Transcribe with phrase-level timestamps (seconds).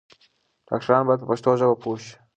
[0.67, 2.13] ډاکټران بايد په پښتو پوه شي.